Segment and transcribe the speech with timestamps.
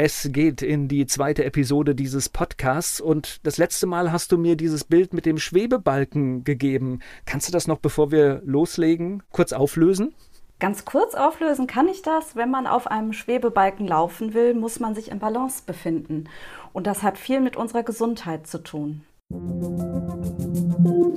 [0.00, 4.54] Es geht in die zweite Episode dieses Podcasts und das letzte Mal hast du mir
[4.54, 7.00] dieses Bild mit dem Schwebebalken gegeben.
[7.26, 10.14] Kannst du das noch, bevor wir loslegen, kurz auflösen?
[10.60, 12.36] Ganz kurz auflösen kann ich das.
[12.36, 16.28] Wenn man auf einem Schwebebalken laufen will, muss man sich im Balance befinden.
[16.72, 19.02] Und das hat viel mit unserer Gesundheit zu tun.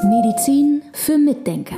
[0.10, 1.78] Medizin für Mitdenker.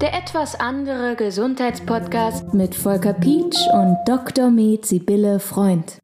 [0.00, 4.50] Der etwas andere Gesundheitspodcast mit Volker Pietsch und Dr.
[4.50, 5.98] Med Sibylle Freund.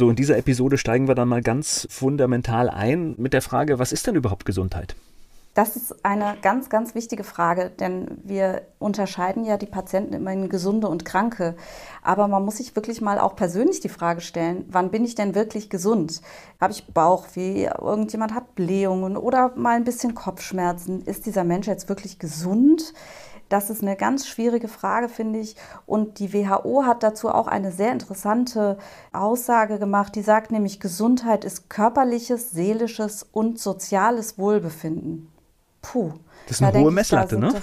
[0.00, 3.92] So, in dieser Episode steigen wir dann mal ganz fundamental ein mit der Frage, was
[3.92, 4.96] ist denn überhaupt Gesundheit?
[5.52, 10.48] Das ist eine ganz, ganz wichtige Frage, denn wir unterscheiden ja die Patienten immer in
[10.48, 11.54] gesunde und kranke.
[12.00, 15.34] Aber man muss sich wirklich mal auch persönlich die Frage stellen, wann bin ich denn
[15.34, 16.22] wirklich gesund?
[16.62, 21.02] Habe ich Bauchweh, irgendjemand hat Blähungen oder mal ein bisschen Kopfschmerzen?
[21.04, 22.94] Ist dieser Mensch jetzt wirklich gesund?
[23.50, 25.56] Das ist eine ganz schwierige Frage, finde ich.
[25.84, 28.78] Und die WHO hat dazu auch eine sehr interessante
[29.12, 30.14] Aussage gemacht.
[30.14, 35.32] Die sagt nämlich, Gesundheit ist körperliches, seelisches und soziales Wohlbefinden.
[35.82, 36.12] Puh.
[36.46, 37.62] Das ist eine da hohe Messlatte, da ne?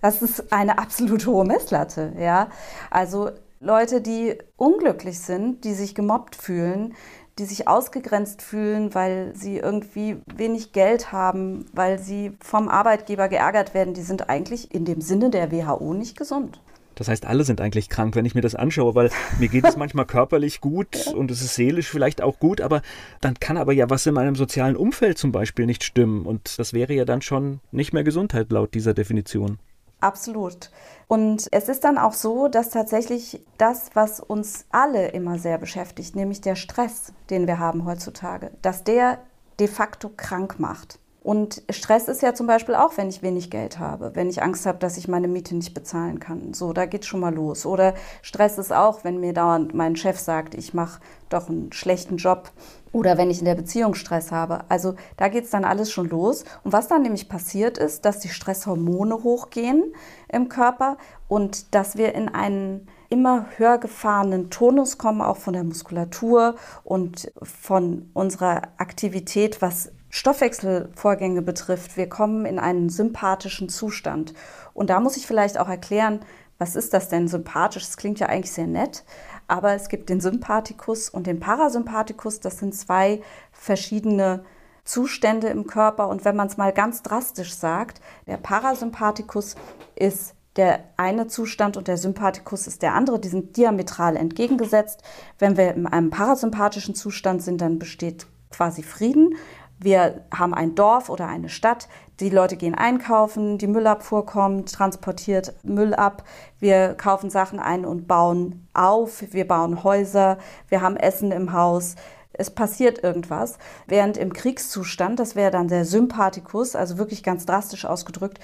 [0.00, 2.48] Das ist eine absolut hohe Messlatte, ja.
[2.90, 3.30] Also
[3.60, 6.94] Leute, die unglücklich sind, die sich gemobbt fühlen,
[7.38, 13.74] die sich ausgegrenzt fühlen, weil sie irgendwie wenig Geld haben, weil sie vom Arbeitgeber geärgert
[13.74, 16.60] werden, die sind eigentlich in dem Sinne der WHO nicht gesund.
[16.96, 19.76] Das heißt, alle sind eigentlich krank, wenn ich mir das anschaue, weil mir geht es
[19.76, 21.12] manchmal körperlich gut ja.
[21.12, 22.80] und es ist seelisch vielleicht auch gut, aber
[23.20, 26.72] dann kann aber ja was in meinem sozialen Umfeld zum Beispiel nicht stimmen und das
[26.72, 29.58] wäre ja dann schon nicht mehr Gesundheit laut dieser Definition.
[30.00, 30.70] Absolut.
[31.08, 36.14] Und es ist dann auch so, dass tatsächlich das, was uns alle immer sehr beschäftigt,
[36.16, 39.18] nämlich der Stress, den wir haben heutzutage, dass der
[39.58, 40.98] de facto krank macht.
[41.26, 44.64] Und Stress ist ja zum Beispiel auch, wenn ich wenig Geld habe, wenn ich Angst
[44.64, 46.54] habe, dass ich meine Miete nicht bezahlen kann.
[46.54, 47.66] So, da geht schon mal los.
[47.66, 52.16] Oder Stress ist auch, wenn mir dauernd mein Chef sagt, ich mache doch einen schlechten
[52.18, 52.52] Job.
[52.92, 54.60] Oder wenn ich in der Beziehung Stress habe.
[54.68, 56.44] Also da geht es dann alles schon los.
[56.62, 59.82] Und was dann nämlich passiert ist, dass die Stresshormone hochgehen
[60.28, 60.96] im Körper
[61.26, 67.32] und dass wir in einen immer höher gefahrenen Tonus kommen, auch von der Muskulatur und
[67.42, 71.98] von unserer Aktivität, was Stoffwechselvorgänge betrifft.
[71.98, 74.32] Wir kommen in einen sympathischen Zustand.
[74.72, 76.20] Und da muss ich vielleicht auch erklären,
[76.58, 77.84] was ist das denn sympathisch?
[77.84, 79.04] Das klingt ja eigentlich sehr nett,
[79.46, 82.40] aber es gibt den Sympathikus und den Parasympathikus.
[82.40, 83.20] Das sind zwei
[83.52, 84.42] verschiedene
[84.84, 86.08] Zustände im Körper.
[86.08, 89.54] Und wenn man es mal ganz drastisch sagt, der Parasympathikus
[89.96, 93.20] ist der eine Zustand und der Sympathikus ist der andere.
[93.20, 95.02] Die sind diametral entgegengesetzt.
[95.38, 99.34] Wenn wir in einem parasympathischen Zustand sind, dann besteht quasi Frieden.
[99.78, 101.88] Wir haben ein Dorf oder eine Stadt.
[102.20, 106.24] Die Leute gehen einkaufen, die Müllabfuhr kommt, transportiert Müll ab.
[106.58, 109.22] Wir kaufen Sachen ein und bauen auf.
[109.32, 110.38] Wir bauen Häuser.
[110.68, 111.94] Wir haben Essen im Haus.
[112.32, 113.58] Es passiert irgendwas.
[113.86, 118.38] Während im Kriegszustand, das wäre dann der Sympathikus, also wirklich ganz drastisch ausgedrückt,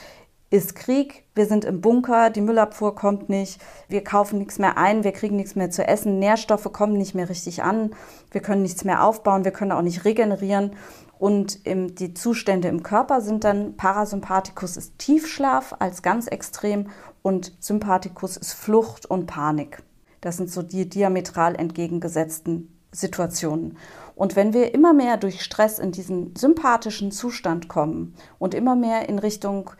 [0.52, 3.58] ist Krieg, wir sind im Bunker, die Müllabfuhr kommt nicht,
[3.88, 7.30] wir kaufen nichts mehr ein, wir kriegen nichts mehr zu essen, Nährstoffe kommen nicht mehr
[7.30, 7.94] richtig an,
[8.30, 10.76] wir können nichts mehr aufbauen, wir können auch nicht regenerieren.
[11.18, 16.90] Und im, die Zustände im Körper sind dann Parasympathikus ist Tiefschlaf als ganz extrem
[17.22, 19.82] und Sympathikus ist Flucht und Panik.
[20.20, 23.78] Das sind so die diametral entgegengesetzten Situationen.
[24.14, 29.08] Und wenn wir immer mehr durch Stress in diesen sympathischen Zustand kommen und immer mehr
[29.08, 29.70] in Richtung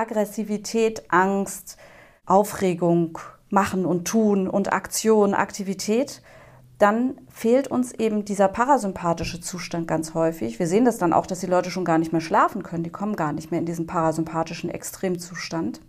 [0.00, 1.76] Aggressivität, Angst,
[2.24, 3.18] Aufregung,
[3.50, 6.22] Machen und Tun und Aktion, Aktivität,
[6.78, 10.58] dann fehlt uns eben dieser parasympathische Zustand ganz häufig.
[10.58, 12.84] Wir sehen das dann auch, dass die Leute schon gar nicht mehr schlafen können.
[12.84, 15.80] Die kommen gar nicht mehr in diesen parasympathischen Extremzustand.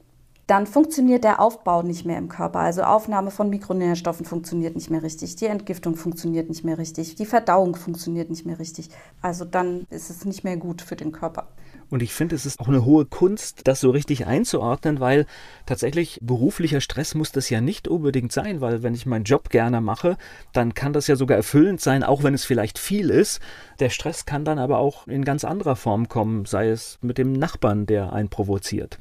[0.52, 2.60] Dann funktioniert der Aufbau nicht mehr im Körper.
[2.60, 5.38] Also Aufnahme von Mikronährstoffen funktioniert nicht mehr richtig.
[5.38, 7.16] Die Entgiftung funktioniert nicht mehr richtig.
[7.16, 8.90] Die Verdauung funktioniert nicht mehr richtig.
[9.22, 11.48] Also dann ist es nicht mehr gut für den Körper.
[11.90, 15.26] Und ich finde, es ist auch eine hohe Kunst, das so richtig einzuordnen, weil
[15.66, 19.80] tatsächlich beruflicher Stress muss das ja nicht unbedingt sein, weil wenn ich meinen Job gerne
[19.80, 20.18] mache,
[20.52, 23.40] dann kann das ja sogar erfüllend sein, auch wenn es vielleicht viel ist.
[23.80, 27.32] Der Stress kann dann aber auch in ganz anderer Form kommen, sei es mit dem
[27.32, 29.00] Nachbarn, der einen provoziert.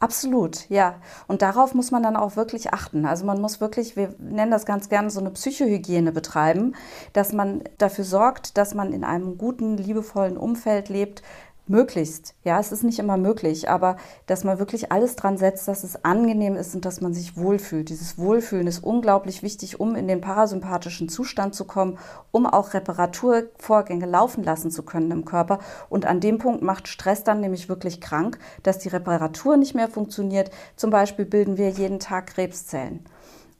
[0.00, 1.00] Absolut, ja.
[1.26, 3.04] Und darauf muss man dann auch wirklich achten.
[3.04, 6.76] Also man muss wirklich, wir nennen das ganz gerne so eine Psychohygiene betreiben,
[7.12, 11.22] dass man dafür sorgt, dass man in einem guten, liebevollen Umfeld lebt,
[11.68, 12.34] möglichst.
[12.44, 16.04] Ja, es ist nicht immer möglich, aber dass man wirklich alles dran setzt, dass es
[16.04, 17.88] angenehm ist und dass man sich wohlfühlt.
[17.88, 21.98] Dieses Wohlfühlen ist unglaublich wichtig, um in den parasympathischen Zustand zu kommen,
[22.30, 25.58] um auch Reparaturvorgänge laufen lassen zu können im Körper.
[25.88, 29.88] Und an dem Punkt macht Stress dann nämlich wirklich krank, dass die Reparatur nicht mehr
[29.88, 30.50] funktioniert.
[30.76, 33.04] Zum Beispiel bilden wir jeden Tag Krebszellen.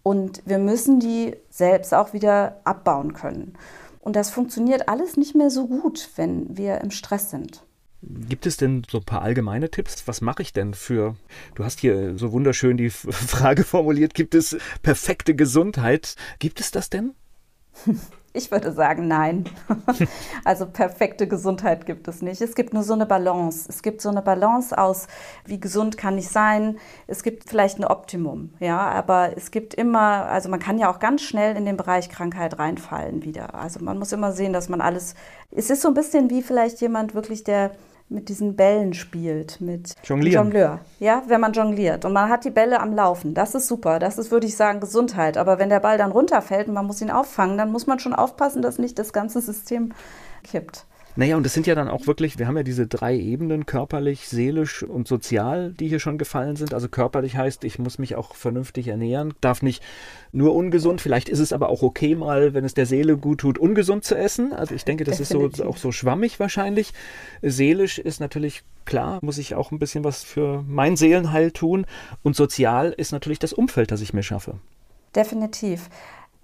[0.02, 3.54] Und wir müssen die selbst auch wieder abbauen können.
[4.00, 7.62] Und das funktioniert alles nicht mehr so gut, wenn wir im Stress sind.
[8.00, 10.06] Gibt es denn so ein paar allgemeine Tipps?
[10.06, 11.16] Was mache ich denn für,
[11.56, 16.14] du hast hier so wunderschön die Frage formuliert, gibt es perfekte Gesundheit?
[16.38, 17.14] Gibt es das denn?
[18.34, 19.44] Ich würde sagen, nein.
[20.44, 22.40] Also perfekte Gesundheit gibt es nicht.
[22.40, 23.66] Es gibt nur so eine Balance.
[23.68, 25.08] Es gibt so eine Balance aus,
[25.44, 26.78] wie gesund kann ich sein.
[27.06, 31.00] Es gibt vielleicht ein Optimum, ja, aber es gibt immer, also man kann ja auch
[31.00, 33.54] ganz schnell in den Bereich Krankheit reinfallen wieder.
[33.54, 35.14] Also man muss immer sehen, dass man alles,
[35.50, 37.72] es ist so ein bisschen wie vielleicht jemand wirklich, der
[38.08, 40.44] mit diesen Bällen spielt, mit Jonglieren.
[40.44, 40.80] Jongleur.
[40.98, 43.98] Ja, wenn man jongliert und man hat die Bälle am Laufen, das ist super.
[43.98, 45.36] Das ist, würde ich sagen, Gesundheit.
[45.36, 48.14] Aber wenn der Ball dann runterfällt und man muss ihn auffangen, dann muss man schon
[48.14, 49.92] aufpassen, dass nicht das ganze System
[50.42, 50.86] kippt.
[51.18, 54.28] Naja, und das sind ja dann auch wirklich, wir haben ja diese drei Ebenen, körperlich,
[54.28, 56.72] seelisch und sozial, die hier schon gefallen sind.
[56.72, 59.82] Also körperlich heißt, ich muss mich auch vernünftig ernähren, darf nicht
[60.30, 63.58] nur ungesund, vielleicht ist es aber auch okay mal, wenn es der Seele gut tut,
[63.58, 64.52] ungesund zu essen.
[64.52, 65.54] Also ich denke, das Definitiv.
[65.54, 66.92] ist so auch so schwammig wahrscheinlich.
[67.42, 71.86] Seelisch ist natürlich klar, muss ich auch ein bisschen was für mein Seelenheil tun.
[72.22, 74.60] Und sozial ist natürlich das Umfeld, das ich mir schaffe.
[75.16, 75.90] Definitiv.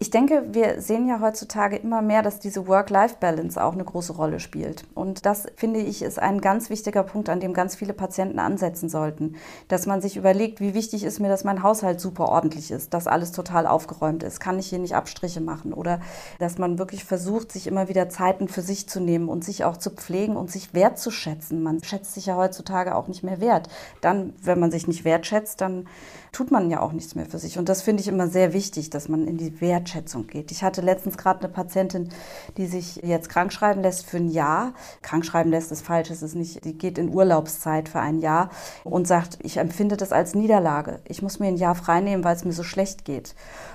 [0.00, 4.40] Ich denke, wir sehen ja heutzutage immer mehr, dass diese Work-Life-Balance auch eine große Rolle
[4.40, 4.84] spielt.
[4.92, 8.88] Und das, finde ich, ist ein ganz wichtiger Punkt, an dem ganz viele Patienten ansetzen
[8.88, 9.36] sollten.
[9.68, 13.06] Dass man sich überlegt, wie wichtig ist mir, dass mein Haushalt super ordentlich ist, dass
[13.06, 14.40] alles total aufgeräumt ist.
[14.40, 15.72] Kann ich hier nicht Abstriche machen?
[15.72, 16.00] Oder
[16.40, 19.76] dass man wirklich versucht, sich immer wieder Zeiten für sich zu nehmen und sich auch
[19.76, 21.62] zu pflegen und sich wertzuschätzen.
[21.62, 23.68] Man schätzt sich ja heutzutage auch nicht mehr wert.
[24.00, 25.86] Dann, wenn man sich nicht wertschätzt, dann
[26.34, 27.58] tut man ja auch nichts mehr für sich.
[27.58, 30.50] Und das finde ich immer sehr wichtig, dass man in die Wertschätzung geht.
[30.50, 32.08] Ich hatte letztens gerade eine Patientin,
[32.56, 34.74] die sich jetzt krankschreiben lässt für ein Jahr.
[35.02, 38.50] Krankschreiben lässt ist falsch, es ist nicht, die geht in Urlaubszeit für ein Jahr
[38.82, 41.00] und sagt, ich empfinde das als Niederlage.
[41.06, 43.34] Ich muss mir ein Jahr freinehmen, weil es mir so schlecht geht.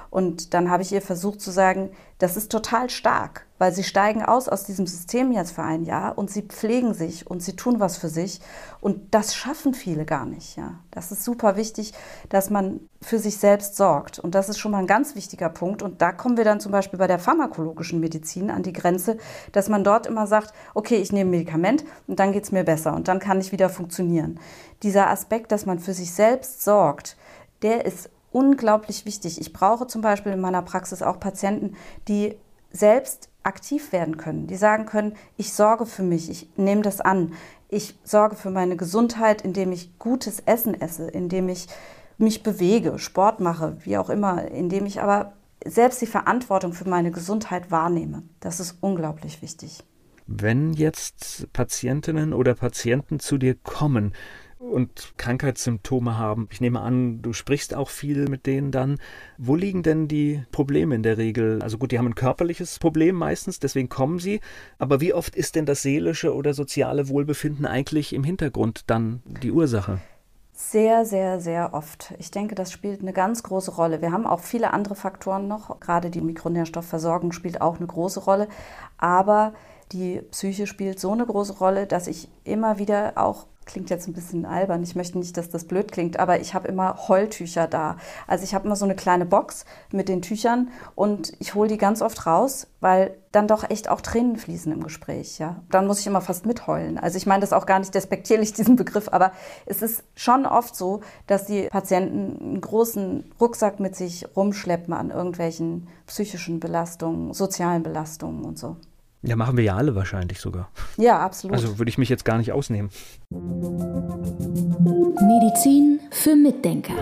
[0.09, 4.23] Und dann habe ich ihr versucht zu sagen, das ist total stark, weil sie steigen
[4.23, 7.79] aus aus diesem System jetzt für ein Jahr und sie pflegen sich und sie tun
[7.79, 8.39] was für sich.
[8.81, 10.57] Und das schaffen viele gar nicht.
[10.57, 10.79] Ja.
[10.89, 11.93] Das ist super wichtig,
[12.29, 14.17] dass man für sich selbst sorgt.
[14.17, 15.83] Und das ist schon mal ein ganz wichtiger Punkt.
[15.83, 19.17] Und da kommen wir dann zum Beispiel bei der pharmakologischen Medizin an die Grenze,
[19.51, 22.95] dass man dort immer sagt, okay, ich nehme Medikament und dann geht es mir besser
[22.95, 24.39] und dann kann ich wieder funktionieren.
[24.81, 27.17] Dieser Aspekt, dass man für sich selbst sorgt,
[27.61, 29.41] der ist unglaublich wichtig.
[29.41, 31.75] Ich brauche zum Beispiel in meiner Praxis auch Patienten,
[32.07, 32.37] die
[32.71, 37.33] selbst aktiv werden können, die sagen können, ich sorge für mich, ich nehme das an,
[37.69, 41.67] ich sorge für meine Gesundheit, indem ich gutes Essen esse, indem ich
[42.17, 45.33] mich bewege, Sport mache, wie auch immer, indem ich aber
[45.65, 48.23] selbst die Verantwortung für meine Gesundheit wahrnehme.
[48.39, 49.83] Das ist unglaublich wichtig.
[50.27, 54.13] Wenn jetzt Patientinnen oder Patienten zu dir kommen,
[54.69, 56.47] und Krankheitssymptome haben.
[56.51, 58.99] Ich nehme an, du sprichst auch viel mit denen dann.
[59.37, 61.61] Wo liegen denn die Probleme in der Regel?
[61.61, 64.39] Also gut, die haben ein körperliches Problem meistens, deswegen kommen sie.
[64.77, 69.51] Aber wie oft ist denn das seelische oder soziale Wohlbefinden eigentlich im Hintergrund dann die
[69.51, 69.99] Ursache?
[70.61, 72.13] Sehr, sehr, sehr oft.
[72.19, 74.01] Ich denke, das spielt eine ganz große Rolle.
[74.01, 75.79] Wir haben auch viele andere Faktoren noch.
[75.79, 78.49] Gerade die Mikronährstoffversorgung spielt auch eine große Rolle.
[78.97, 79.53] Aber
[79.93, 84.13] die Psyche spielt so eine große Rolle, dass ich immer wieder auch klingt jetzt ein
[84.13, 87.97] bisschen albern, ich möchte nicht, dass das blöd klingt, aber ich habe immer Heultücher da.
[88.25, 91.77] Also ich habe immer so eine kleine Box mit den Tüchern und ich hole die
[91.77, 95.37] ganz oft raus, weil dann doch echt auch Tränen fließen im Gespräch.
[95.37, 95.61] Ja?
[95.69, 96.97] Dann muss ich immer fast mitheulen.
[96.97, 99.33] Also ich meine das auch gar nicht despektierlich, diesen Begriff, aber
[99.67, 105.11] es ist schon oft so, dass die Patienten einen großen Rucksack mit sich rumschleppen an
[105.11, 108.77] irgendwelchen psychischen Belastungen, sozialen Belastungen und so.
[109.21, 110.69] Ja, machen wir ja alle wahrscheinlich sogar.
[110.97, 111.57] Ja, absolut.
[111.57, 112.89] Also würde ich mich jetzt gar nicht ausnehmen.
[115.21, 116.93] Medizin für Mitdenker.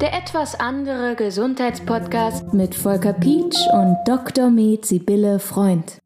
[0.00, 4.50] Der etwas andere Gesundheitspodcast mit Volker Pietsch und Dr.
[4.50, 5.98] Med Sibylle Freund.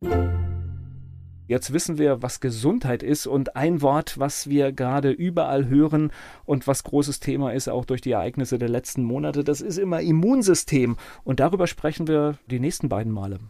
[1.47, 6.13] Jetzt wissen wir, was Gesundheit ist und ein Wort, was wir gerade überall hören
[6.47, 10.01] und was großes Thema ist, auch durch die Ereignisse der letzten Monate, das ist immer
[10.01, 10.97] Immunsystem.
[11.25, 13.41] Und darüber sprechen wir die nächsten beiden Male.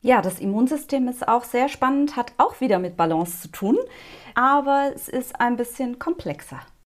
[0.00, 3.78] Ja, das Immunsystem ist auch sehr spannend, hat auch wieder mit Balance zu tun,
[4.34, 6.60] aber es ist ein bisschen komplexer.